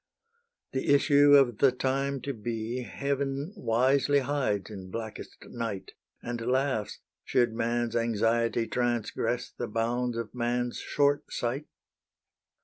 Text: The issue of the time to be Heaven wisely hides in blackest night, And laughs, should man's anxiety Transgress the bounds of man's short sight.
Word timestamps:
The 0.71 0.91
issue 0.95 1.35
of 1.35 1.59
the 1.59 1.71
time 1.71 2.21
to 2.21 2.33
be 2.33 2.81
Heaven 2.81 3.53
wisely 3.55 4.17
hides 4.17 4.71
in 4.71 4.89
blackest 4.89 5.45
night, 5.47 5.91
And 6.23 6.41
laughs, 6.41 6.97
should 7.23 7.53
man's 7.53 7.95
anxiety 7.95 8.65
Transgress 8.65 9.51
the 9.51 9.67
bounds 9.67 10.17
of 10.17 10.33
man's 10.33 10.79
short 10.79 11.31
sight. 11.31 11.67